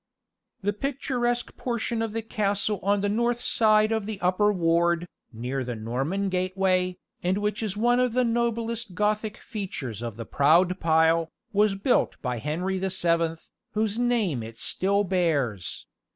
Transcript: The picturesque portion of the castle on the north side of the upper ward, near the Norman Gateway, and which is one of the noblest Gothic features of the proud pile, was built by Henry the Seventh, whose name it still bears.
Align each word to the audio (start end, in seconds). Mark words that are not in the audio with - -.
The 0.63 0.73
picturesque 0.73 1.55
portion 1.57 2.01
of 2.01 2.13
the 2.13 2.23
castle 2.23 2.79
on 2.81 3.01
the 3.01 3.07
north 3.07 3.39
side 3.39 3.91
of 3.91 4.07
the 4.07 4.19
upper 4.19 4.51
ward, 4.51 5.07
near 5.31 5.63
the 5.63 5.75
Norman 5.75 6.27
Gateway, 6.29 6.97
and 7.21 7.37
which 7.37 7.61
is 7.61 7.77
one 7.77 7.99
of 7.99 8.13
the 8.13 8.23
noblest 8.23 8.95
Gothic 8.95 9.37
features 9.37 10.01
of 10.01 10.15
the 10.15 10.25
proud 10.25 10.79
pile, 10.79 11.29
was 11.53 11.75
built 11.75 12.19
by 12.19 12.39
Henry 12.39 12.79
the 12.79 12.89
Seventh, 12.89 13.51
whose 13.73 13.99
name 13.99 14.41
it 14.41 14.57
still 14.57 15.03
bears. 15.03 15.85